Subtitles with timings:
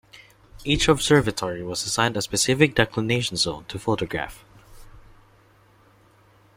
[0.65, 4.43] Each observatory was assigned a specific declination zone to photograph.